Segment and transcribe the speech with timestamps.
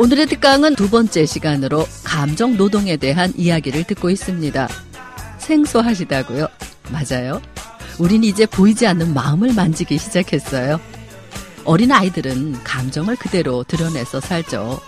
[0.00, 4.66] 오늘의 특강은 두 번째 시간으로 감정 노동에 대한 이야기를 듣고 있습니다.
[5.36, 6.46] 생소하시다고요?
[6.90, 7.42] 맞아요.
[7.98, 10.80] 우린 이제 보이지 않는 마음을 만지기 시작했어요.
[11.66, 14.80] 어린 아이들은 감정을 그대로 드러내서 살죠.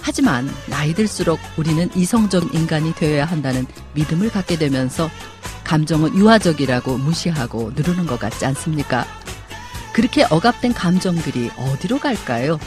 [0.00, 5.10] 하지만 나이 들수록 우리는 이성적 인간이 되어야 한다는 믿음을 갖게 되면서
[5.64, 9.04] 감정은 유아적이라고 무시하고 누르는 것 같지 않습니까?
[9.92, 12.58] 그렇게 억압된 감정들이 어디로 갈까요?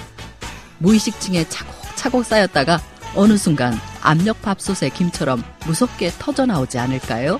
[0.79, 2.81] 무의식층에 차곡차곡 쌓였다가
[3.15, 7.39] 어느 순간 압력 밥솥의 김처럼 무섭게 터져나오지 않을까요?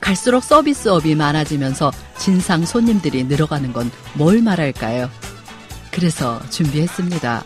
[0.00, 5.10] 갈수록 서비스업이 많아지면서 진상 손님들이 늘어가는 건 뭘 말할까요?
[5.90, 7.44] 그래서 준비했습니다.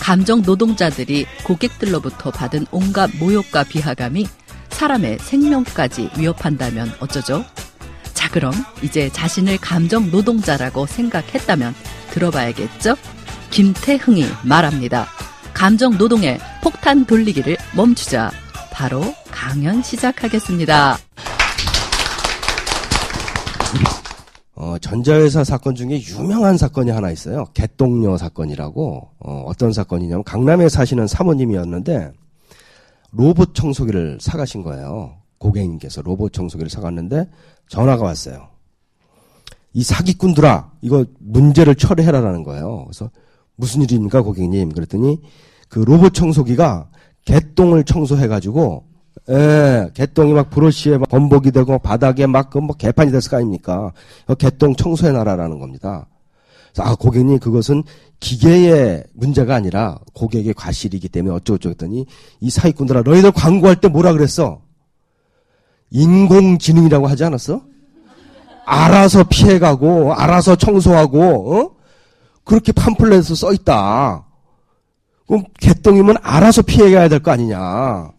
[0.00, 4.26] 감정 노동자들이 고객들로부터 받은 온갖 모욕과 비하감이
[4.70, 7.44] 사람의 생명까지 위협한다면 어쩌죠?
[8.12, 11.74] 자, 그럼 이제 자신을 감정 노동자라고 생각했다면
[12.10, 12.96] 들어봐야겠죠?
[13.56, 15.06] 김태흥이 말합니다.
[15.54, 18.30] 감정 노동의 폭탄 돌리기를 멈추자.
[18.70, 20.98] 바로 강연 시작하겠습니다.
[24.56, 27.46] 어, 전자회사 사건 중에 유명한 사건이 하나 있어요.
[27.54, 29.08] 개똥녀 사건이라고.
[29.20, 32.12] 어, 어떤 사건이냐면 강남에 사시는 사모님이었는데
[33.12, 35.16] 로봇 청소기를 사가신 거예요.
[35.38, 37.30] 고객님께서 로봇 청소기를 사갔는데
[37.70, 38.48] 전화가 왔어요.
[39.72, 42.84] 이 사기꾼들아, 이거 문제를 처리해라라는 거예요.
[42.84, 43.10] 그래서
[43.56, 44.70] 무슨 일입니까, 고객님?
[44.72, 45.20] 그랬더니
[45.68, 46.88] 그 로봇 청소기가
[47.24, 48.84] 개똥을 청소해가지고
[49.30, 53.92] 예, 개똥이 막 브러쉬에 막 범벅이 되고 바닥에 막 그 뭐 개판이 됐을 거 아닙니까?
[54.38, 56.06] 개똥 청소해 놔라라는 겁니다.
[56.78, 57.82] 아, 고객님 그것은
[58.20, 62.06] 기계의 문제가 아니라 고객의 과실이기 때문에 어쩌고저쩌고 했더니
[62.40, 64.60] 이 사기꾼들아 너희들 광고할 때 뭐라 그랬어?
[65.90, 67.62] 인공지능이라고 하지 않았어?
[68.64, 71.75] 알아서 피해가고 알아서 청소하고 어?
[72.46, 74.24] 그렇게 팜플렛에서 써 있다.
[75.26, 78.12] 그럼 개똥이면 알아서 피해가야 될 거 아니냐?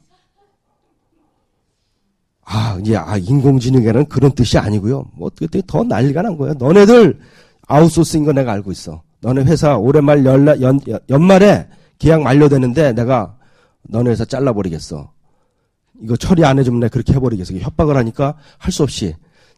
[2.49, 5.05] 아, 이제, 아, 인공지능에는 그런 뜻이 아니고요.
[5.13, 6.53] 뭐, 어떻게 더 난리가 난 거예요.
[6.55, 7.19] 너네들
[7.67, 9.01] 아웃소스인 거 내가 알고 있어.
[9.21, 11.67] 너네 회사 올해 말 연라, 연, 연말에
[11.99, 13.35] 계약 만료되는데 내가
[13.83, 15.11] 너네 회사 잘라버리겠어.
[16.03, 17.55] 이거 처리 안 해주면 내가 그렇게 해버리겠어.
[17.55, 19.15] 협박을 하니까 할 수 없이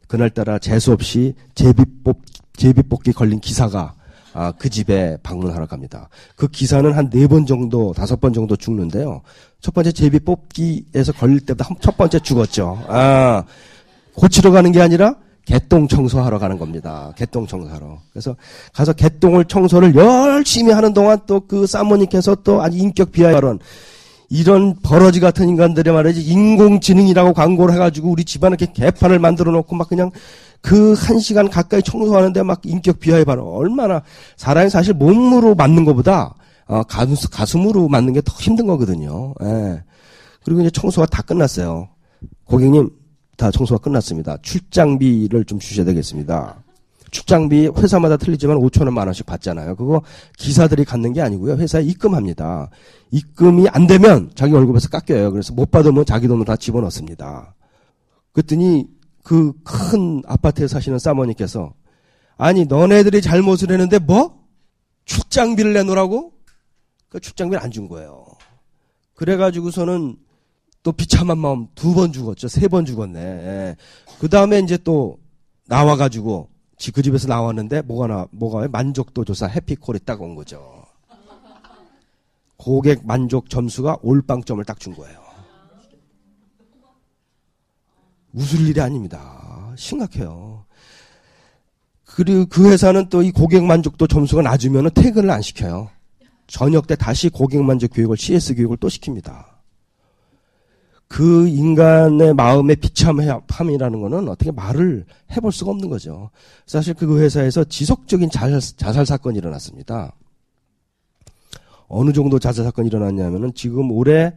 [0.07, 2.18] 그날따라 재수 없이 제비뽑,
[2.56, 3.94] 제비뽑기 걸린 기사가
[4.34, 6.10] 아, 그 집에 방문하러 갑니다.
[6.36, 9.22] 그 기사는 한 네 번 정도, 다섯 번 정도 죽는데요.
[9.62, 12.84] 첫 번째 제비 뽑기에서 걸릴 때보다 첫 번째 죽었죠.
[12.88, 13.44] 아,
[14.14, 17.12] 고치러 가는 게 아니라 개똥 청소하러 가는 겁니다.
[17.18, 17.98] 개똥 청소하러.
[18.12, 18.36] 그래서
[18.74, 23.58] 가서 개똥을 청소를 열심히 하는 동안 또 그 사모님께서 또 아주 인격 비하 발언.
[24.32, 29.90] 이런 버러지 같은 인간들이 말이지 인공지능이라고 광고를 해가지고 우리 집안에 이렇게 개판을 만들어 놓고 막
[29.90, 30.12] 그냥
[30.62, 33.47] 그 한 시간 가까이 청소하는데 막 인격 비하의 발언.
[33.47, 34.02] 얼마나
[34.38, 36.34] 사람이 사실 몸으로 맞는 것보다
[36.68, 39.34] 어, 가슴, 가슴으로 맞는 게 더 힘든 거거든요.
[39.44, 39.81] 예.
[40.44, 41.90] 그리고 이제 청소가 다 끝났어요.
[42.46, 42.90] 고객님,
[43.38, 44.38] 다 청소가 끝났습니다.
[44.42, 46.62] 출장비를 좀 주셔야 되겠습니다.
[47.12, 49.75] 출장비 회사마다 틀리지만 5천 원만 원씩 받잖아요.
[49.78, 50.02] 그거
[50.38, 51.56] 기사들이 갖는 게 아니고요.
[51.58, 52.69] 회사에 입금합니다.
[53.12, 55.31] 입금이 안 되면 자기 월급에서 깎여요.
[55.31, 57.56] 그래서 못 받으면 자기 돈으로 다 집어넣습니다.
[58.34, 58.86] 그랬더니
[59.30, 61.72] 그 큰 아파트에 사시는 사모님께서
[62.38, 64.44] 아니 너네들이 잘못을 했는데 뭐
[65.06, 66.34] 출장비를 내놓으라고?
[67.10, 68.26] 그 출장비를 안 준 거예요.
[69.14, 70.18] 그래가지고서는
[70.82, 72.48] 또 비참한 마음 두 번 죽었죠.
[72.48, 73.20] 세 번 죽었네.
[73.20, 73.76] 예.
[74.20, 75.20] 그 다음에 이제 또
[75.68, 76.50] 나와가지고
[76.92, 80.84] 그 집에서 나왔는데 뭐가 나 뭐가 만족도 조사 해피콜이 딱 온 거죠.
[82.58, 85.20] 고객 만족 점수가 올빵점을 딱 준 거예요.
[88.34, 89.74] 웃을 일이 아닙니다.
[89.76, 90.66] 심각해요.
[92.06, 95.90] 그리고 그 회사는 또 이 고객 만족도 점수가 낮으면 퇴근을 안 시켜요.
[96.48, 99.46] 저녁 때 다시 고객 만족 교육을 CS 교육을 또 시킵니다.
[101.08, 105.06] 그 인간의 마음의 비참함이라는 거는 어떻게 말을
[105.36, 106.30] 해볼 수가 없는 거죠.
[106.68, 110.14] 사실 그 회사에서 지속적인 자살, 자살 사건이 일어났습니다.
[111.88, 114.34] 어느 정도 자살 사건이 일어났냐면은 지금 올해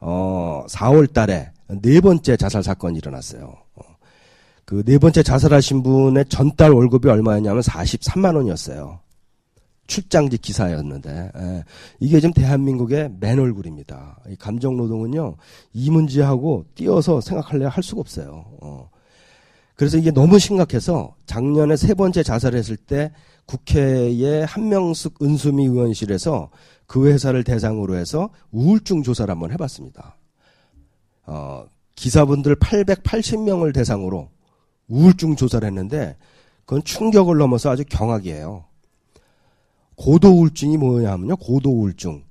[0.00, 3.54] 어 4월 달에 네 번째 자살 사건이 일어났어요.
[4.64, 9.00] 그 네 번째 자살하신 분의 전달 월급이 얼마였냐면 43만 원이었어요.
[9.86, 11.64] 출장지 기사였는데 예.
[12.00, 14.20] 이게 지금 대한민국의 맨 얼굴입니다.
[14.28, 15.36] 이 감정 노동은요
[15.74, 18.46] 이 문제하고 띄어서 생각할래 할 수가 없어요.
[18.62, 18.88] 어.
[19.74, 23.12] 그래서 이게 너무 심각해서 작년에 세 번째 자살했을 때
[23.46, 26.50] 국회의 한명숙 은수미 의원실에서
[26.86, 30.16] 그 회사를 대상으로 해서 우울증 조사를 한번 해봤습니다.
[31.26, 31.64] 어,
[31.94, 34.28] 기사분들 880명을 대상으로
[34.88, 36.16] 우울증 조사를 했는데
[36.64, 38.64] 그건 충격을 넘어서 아주 경악이에요.
[39.96, 41.36] 고도 우울증이 뭐냐면요.
[41.36, 42.24] 고도 우울증.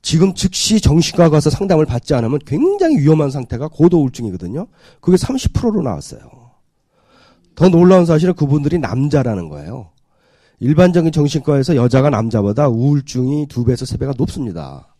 [0.00, 4.66] 지금 즉시 정신과 가서 상담을 받지 않으면 굉장히 위험한 상태가 고도 우울증이거든요.
[5.00, 6.20] 그게 30%로 나왔어요.
[7.54, 9.90] 더 놀라운 사실은 그분들이 남자라는 거예요.
[10.58, 14.91] 일반적인 정신과에서 여자가 남자보다 우울증이 두 배에서 세 배가 높습니다.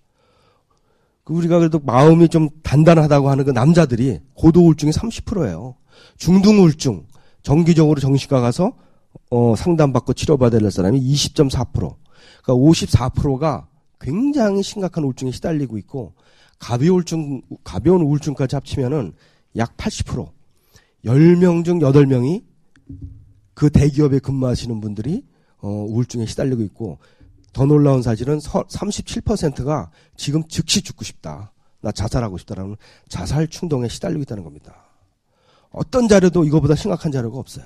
[1.24, 5.76] 그 우리가 그래도 마음이 좀 단단하다고 하는 그 남자들이 고도 우울증이 30%예요.
[6.16, 7.06] 중등 우울증
[7.42, 8.72] 정기적으로 정신과 가서
[9.30, 11.72] 어, 상담받고 치료받아야 될 사람이 20.4%.
[11.72, 11.96] 그러니까
[12.46, 13.68] 54%가
[14.00, 16.14] 굉장히 심각한 우울증에 시달리고 있고
[16.58, 19.12] 가벼울증 가벼운 우울증까지 합치면은
[19.56, 20.28] 약 80%.
[21.04, 22.44] 10명 중 8명이
[23.54, 25.24] 그 대기업에 근무하시는 분들이
[25.58, 26.98] 어, 우울증에 시달리고 있고
[27.52, 31.52] 더 놀라운 사실은 37%가 지금 즉시 죽고 싶다.
[31.80, 32.76] 나 자살하고 싶다라는
[33.08, 34.84] 자살 충동에 시달리고 있다는 겁니다.
[35.70, 37.64] 어떤 자료도 이거보다 심각한 자료가 없어요.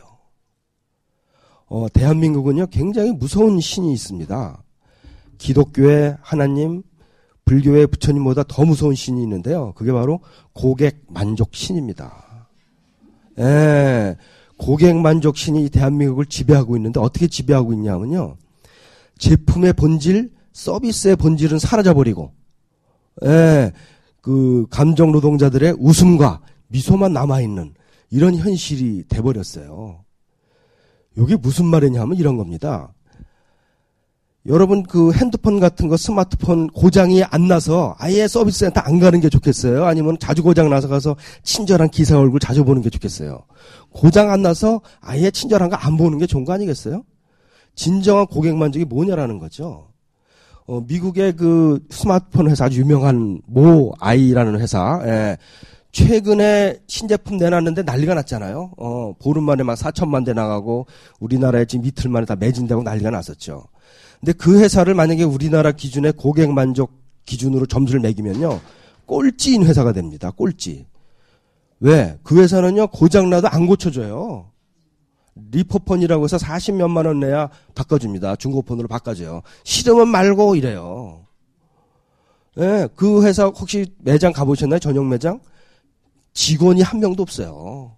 [1.67, 4.63] 어, 대한민국은요, 굉장히 무서운 신이 있습니다.
[5.39, 6.83] 기독교의 하나님,
[7.45, 9.73] 불교의 부처님보다 더 무서운 신이 있는데요.
[9.75, 10.21] 그게 바로
[10.53, 12.49] 고객 만족 신입니다.
[13.39, 14.17] 예,
[14.57, 18.37] 고객 만족 신이 대한민국을 지배하고 있는데 어떻게 지배하고 있냐면요.
[19.19, 22.33] 제품의 본질, 서비스의 본질은 사라져버리고,
[23.25, 23.73] 예,
[24.21, 27.75] 그 감정 노동자들의 웃음과 미소만 남아있는
[28.11, 30.05] 이런 현실이 돼버렸어요.
[31.19, 32.93] 이게 무슨 말이냐면 이런 겁니다.
[34.49, 39.29] 여러분 그 핸드폰 같은 거 스마트폰 고장이 안 나서 아예 서비스 센터 안 가는 게
[39.29, 39.85] 좋겠어요?
[39.87, 43.43] 아니면 자주 고장 나서 가서 친절한 기사 얼굴 자주 보는 게 좋겠어요?
[43.91, 47.03] 고장 안 나서 아예 친절한 거 안 보는 게 좋은 거 아니겠어요?
[47.77, 49.87] 진정한 고객 만족이 뭐냐라는 거죠.
[50.67, 55.37] 어, 미국의 그 스마트폰 회사 아주 유명한 모 아이라는 회사, 예,
[55.93, 58.73] 최근에 신제품 내놨는데 난리가 났잖아요.
[58.77, 60.87] 어, 보름 만에 막 4천만 대 나가고
[61.21, 63.65] 우리나라에 지금 이틀 만에 다 매진되고 난리가 났었죠.
[64.19, 66.91] 근데 그 회사를 만약에 우리나라 기준의 고객 만족
[67.27, 68.61] 기준으로 점수를 매기면요.
[69.07, 70.31] 꼴찌인 회사가 됩니다.
[70.31, 70.87] 꼴찌.
[71.81, 72.19] 왜?
[72.23, 74.51] 그 회사는요, 고장나도 안 고쳐줘요.
[75.53, 78.37] 리포폰이라고 해서 40몇만 원 내야 바꿔줍니다.
[78.37, 79.43] 중고폰으로 바꿔줘요.
[79.65, 81.27] 싫으면 말고 이래요.
[82.59, 84.79] 예, 네, 그 회사 혹시 매장 가보셨나요?
[84.79, 85.41] 전용 매장?
[86.33, 87.97] 직원이 한 명도 없어요.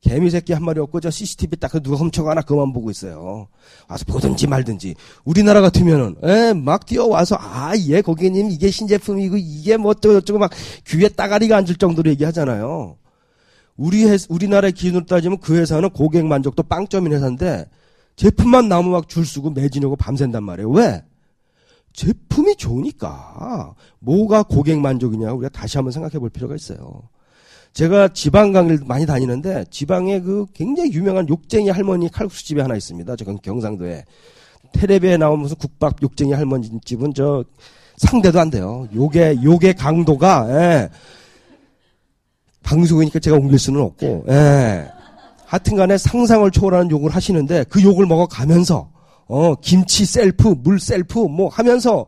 [0.00, 3.48] 개미 새끼 한 마리 없고 저 CCTV 딱 누가 훔쳐가나 그만 보고 있어요.
[3.88, 4.96] 와서 보든지 말든지.
[5.24, 10.50] 우리나라 같으면은 에막 뛰어와서 아 예 고객님 이게 신제품이고 이게 뭐 어쩌고 저쩌고 막
[10.86, 12.96] 귀에 따가리가 앉을 정도로 얘기하잖아요.
[13.76, 17.68] 우리 회, 우리나라의 기준으로 따지면 그 회사는 고객 만족도 빵점인 회사인데
[18.16, 20.70] 제품만 나오면 막줄 서고 매진하고 밤샌단 말이에요.
[20.70, 21.02] 왜?
[21.92, 23.74] 제품이 좋으니까.
[24.00, 27.02] 뭐가 고객 만족이냐 우리가 다시 한번 생각해 볼 필요가 있어요.
[27.72, 33.16] 제가 지방 강의를 많이 다니는데 지방에 그 굉장히 유명한 욕쟁이 할머니 칼국수 집이 하나 있습니다.
[33.16, 34.04] 저 경상도에.
[34.72, 37.44] 테레비에 나온 무슨 국밥 욕쟁이 할머니 집은 저
[37.96, 38.88] 상대도 안 돼요.
[38.94, 40.90] 욕의 욕의 강도가 예.
[42.64, 44.88] 방송이니까 제가 옮길 수는 없고 예.
[45.46, 48.90] 하여튼 간에 상상을 초월하는 욕을 하시는데 그 욕을 먹어가면서
[49.26, 52.06] 어 김치 셀프 물 셀프 뭐 하면서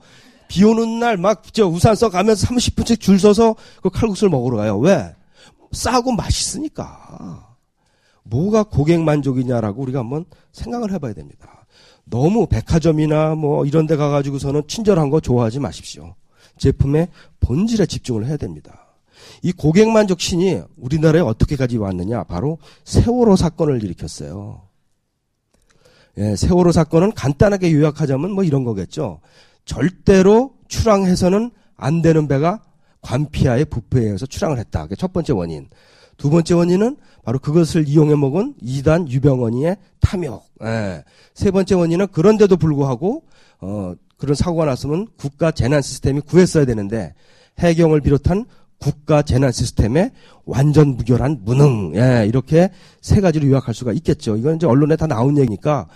[0.49, 4.79] 비 오는 날 막 저 우산 써 가면서 30분씩 줄 서서 그 칼국수를 먹으러 가요.
[4.79, 5.15] 왜?
[5.73, 7.57] 싸고 맛있으니까.
[8.25, 11.67] 뭐가 고객 만족이냐라고 우리가 한번 생각을 해봐야 됩니다.
[12.05, 16.15] 너무 백화점이나 뭐 이런 데 가가지고서는 친절한 거 좋아하지 마십시오.
[16.59, 17.09] 제품의
[17.41, 18.86] 본질에 집중을 해야 됩니다.
[19.43, 22.25] 이 고객 만족 신이 우리나라에 어떻게까지 왔느냐?
[22.25, 24.63] 바로 세월호 사건을 일으켰어요.
[26.19, 29.21] 예, 세월호 사건은 간단하게 요약하자면 뭐 이런 거겠죠.
[29.65, 32.63] 절대로 출항해서는 안 되는 배가
[33.03, 34.85] 관피아의 부패에 의해서 출항을 했다.
[34.85, 35.69] 그게 첫 번째 원인.
[36.17, 40.45] 두 번째 원인은 바로 그것을 이용해 먹은 이단 유병원이의 탐욕.
[40.63, 41.05] 예.
[41.35, 43.25] 세 번째 원인은 그런데도 불구하고
[43.61, 47.15] 어, 그런 사고가 났으면 국가 재난 시스템이 구했어야 되는데
[47.59, 48.47] 해경을 비롯한
[48.79, 50.13] 국가 재난 시스템의
[50.45, 51.95] 완전 무결한 무능.
[51.97, 54.37] 예, 이렇게 세 가지로 요약할 수가 있겠죠.
[54.37, 55.87] 이건 이제 언론에 다 나온 얘기니까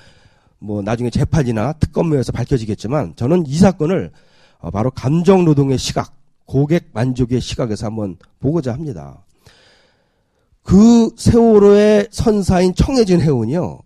[0.58, 4.10] 뭐 나중에 재판이나 특검에서 밝혀지겠지만 저는 이 사건을
[4.58, 6.12] 어, 바로 감정 노동의 시각
[6.44, 9.24] 고객 만족의 시각에서 한번 보고자 합니다.
[10.62, 13.80] 그 세월호의 선사인 청해진 해운이요.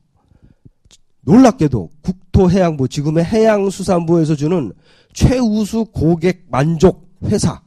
[1.21, 4.73] 놀랍게도 국토해양부 지금의 해양수산부에서 주는
[5.13, 7.63] 최우수 고객 만족 회사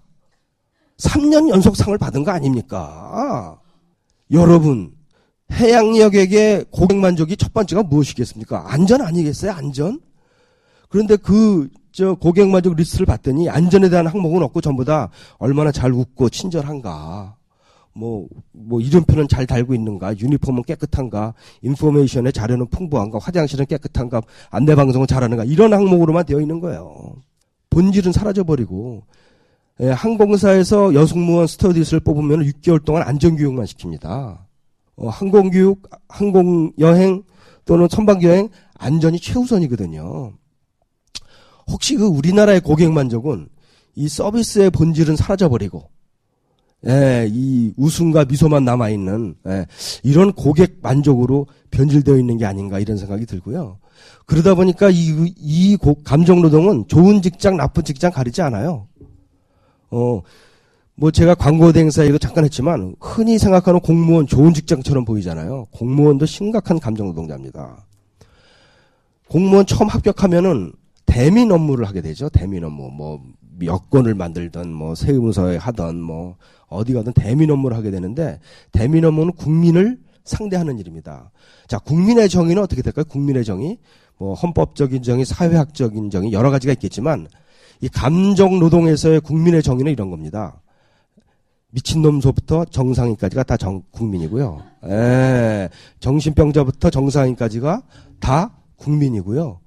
[0.97, 3.59] 3년 연속 상을 받은 거 아닙니까?
[4.31, 4.91] 여러분
[5.51, 8.65] 해양여객의 고객 만족이 첫 번째가 무엇이겠습니까?
[8.67, 9.51] 안전 아니겠어요?
[9.51, 10.01] 안전?
[10.89, 15.91] 그런데 그, 저, 고객 만족 리스트를 봤더니 안전에 대한 항목은 없고 전부 다 얼마나 잘
[15.91, 17.35] 웃고 친절한가.
[17.93, 25.45] 뭐, 뭐, 이름표는 잘 달고 있는가, 유니폼은 깨끗한가, information의 자료는 풍부한가, 화장실은 깨끗한가, 안내방송은 잘하는가,
[25.45, 27.15] 이런 항목으로만 되어 있는 거예요.
[27.71, 29.03] 본질은 사라져버리고,
[29.79, 34.39] 예, 항공사에서 여승무원 스터디스를 뽑으면 6개월 동안 안전교육만 시킵니다.
[34.95, 37.23] 어, 항공교육, 항공여행
[37.65, 40.33] 또는 선박여행 안전이 최우선이거든요.
[41.67, 43.49] 혹시 그 우리나라의 고객 만족은
[43.95, 45.89] 이 서비스의 본질은 사라져버리고,
[46.87, 49.65] 예, 이 웃음과 미소만 남아있는, 예,
[50.03, 53.79] 이런 고객 만족으로 변질되어 있는 게 아닌가 이런 생각이 들고요.
[54.25, 58.87] 그러다 보니까 이, 이 고, 감정 노동은 좋은 직장, 나쁜 직장 가리지 않아요.
[59.91, 60.21] 어,
[60.95, 65.67] 뭐 제가 광고 대행사에도 잠깐 했지만 흔히 생각하는 공무원 좋은 직장처럼 보이잖아요.
[65.71, 67.85] 공무원도 심각한 감정 노동자입니다.
[69.27, 70.73] 공무원 처음 합격하면은
[71.05, 72.29] 대민 업무를 하게 되죠.
[72.29, 72.89] 대민 업무.
[72.91, 73.21] 뭐
[73.63, 76.35] 여권을 만들던 뭐 세무서에 하던 뭐
[76.67, 78.39] 어디 가든 대민 업무를 하게 되는데
[78.71, 81.31] 대민 업무는 국민을 상대하는 일입니다.
[81.67, 83.05] 자, 국민의 정의는 어떻게 될까요?
[83.05, 83.77] 국민의 정의.
[84.17, 87.27] 뭐 헌법적인 정의, 사회학적인 정의 여러 가지가 있겠지만
[87.81, 90.61] 이 감정 노동에서의 국민의 정의는 이런 겁니다.
[91.71, 94.63] 미친놈서부터 정상인까지가 다 정, 국민이고요.
[94.85, 95.69] 에, 예,
[95.99, 97.81] 정신병자부터 정상인까지가
[98.19, 99.59] 다 국민이고요.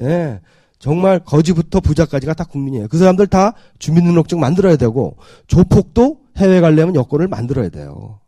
[0.00, 0.40] 예.
[0.78, 2.88] 정말 거지부터 부자까지가 다 국민이에요.
[2.88, 8.20] 그 사람들 다 주민등록증 만들어야 되고 조폭도 해외 가려면 여권을 만들어야 돼요.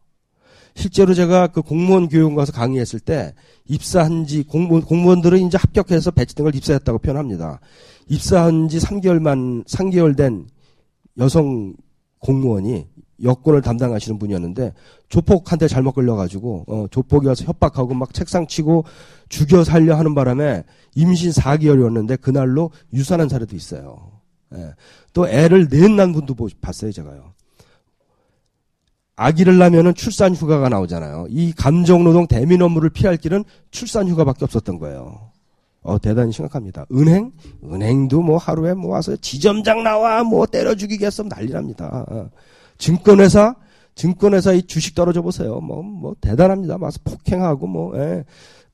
[0.79, 3.35] 실제로 제가 그 공무원 교육 가서 강의했을 때
[3.67, 7.59] 입사한 지 공무원, 공무원들은 이제 합격해서 배치된 걸 입사했다고 표현합니다.
[8.07, 10.47] 입사한 지 3개월만 3개월 된
[11.19, 11.75] 여성
[12.21, 12.87] 공무원이
[13.25, 14.73] 여권을 담당하시는 분이었는데
[15.09, 18.85] 조폭한테 잘못 걸려가지고 어, 조폭이 와서 협박하고 막 책상 치고
[19.29, 20.63] 죽여 살려 하는 바람에
[20.95, 24.13] 임신 4개월이었는데 그날로 유산한 사례도 있어요.
[24.55, 24.75] 예.
[25.13, 27.33] 또 애를 넷난 분도 봤어요 제가요.
[29.19, 31.27] 아기를 낳으면 출산 휴가가 나오잖아요.
[31.29, 35.33] 이 감정 노동 대민 업무를 피할 길은 출산 휴가밖에 없었던 거예요.
[35.83, 36.87] 어, 대단히 심각합니다.
[36.93, 37.33] 은행?
[37.65, 42.07] 은행도 뭐 하루에 뭐 와서 지점장 나와 뭐 때려 죽이겠어 난리 납니다.
[42.09, 42.31] 어.
[42.79, 43.57] 증권회사,
[43.97, 45.61] 증권회사 이 주식 떨어져 보세요.
[45.61, 46.77] 뭐, 뭐, 대단합니다.
[46.81, 48.25] 와서 폭행하고 뭐, 예.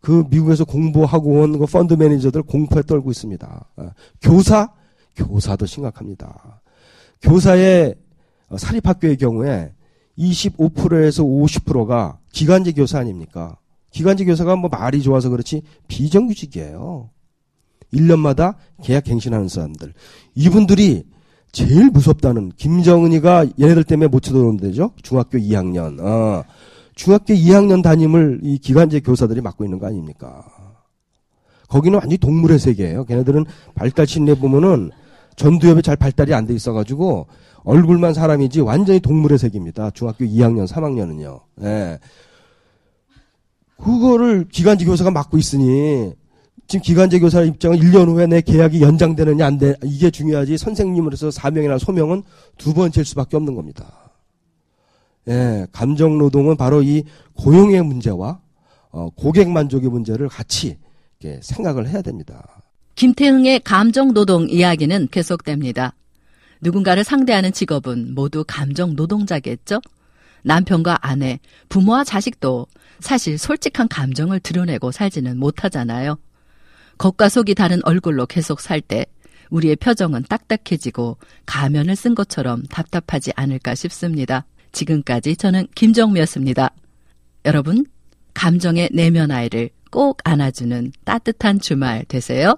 [0.01, 3.65] 그 미국에서 공부하고 온 그 펀드 매니저들 공포에 떨고 있습니다.
[3.77, 3.91] 어.
[4.21, 4.69] 교사?
[5.17, 6.61] 교사도 심각합니다.
[7.23, 7.95] 교사의
[8.51, 9.73] 어, 사립학교의 경우에
[10.19, 13.57] 25%에서 50%가 기간제 교사 아닙니까?
[13.91, 17.11] 기간제 교사가 뭐 말이 좋아서 그렇지 비정규직이에요.
[17.93, 19.93] 1년마다 계약 갱신하는 사람들.
[20.35, 21.05] 이분들이
[21.53, 24.91] 제일 무섭다는 김정은이가 얘네들 때문에 못 쳐들어온대죠.
[25.03, 26.01] 중학교 2학년.
[26.01, 26.43] 어.
[26.97, 30.45] 중학교 2학년 담임을 이 기간제 교사들이 맡고 있는 거 아닙니까?
[31.69, 33.05] 거기는 완전히 동물의 세계예요.
[33.05, 33.45] 걔네들은
[33.75, 34.91] 발달 심리에 보면은
[35.37, 37.27] 전두엽이 잘 발달이 안 돼 있어가지고
[37.65, 39.91] 얼굴만 사람이지 완전히 동물의 세계입니다.
[39.91, 41.41] 중학교 2학년, 3학년은요.
[41.63, 41.99] 예.
[43.77, 46.13] 그거를 기간제 교사가 맡고 있으니
[46.67, 49.75] 지금 기간제 교사 입장은 1년 후에 내 계약이 연장되느냐 안 돼.
[49.85, 50.57] 이게 중요하지.
[50.57, 52.23] 선생님으로서 사명이나 소명은
[52.57, 54.13] 두 번째일 수밖에 없는 겁니다.
[55.29, 57.05] 예, 감정 노동은 바로 이
[57.37, 58.41] 고용의 문제와
[58.91, 60.79] 어, 고객 만족의 문제를 같이
[61.41, 62.64] 생각을 해야 됩니다.
[62.95, 65.95] 김태흥의 감정 노동 이야기는 계속됩니다.
[66.61, 69.81] 누군가를 상대하는 직업은 모두 감정 노동자겠죠?
[70.43, 72.67] 남편과 아내, 부모와 자식도
[73.01, 76.19] 사실 솔직한 감정을 드러내고 살지는 못하잖아요.
[76.99, 79.07] 겉과 속이 다른 얼굴로 계속 살 때
[79.51, 84.47] 우리의 표정은 딱딱해지고 가면을 쓴 것처럼 답답하지 않을까 싶습니다.
[84.73, 86.71] 지금까지 저는 김정미였습니다.
[87.45, 87.85] 여러분,
[88.33, 92.57] 감정의 내면 아이를 꼭 안아주는 따뜻한 주말 되세요.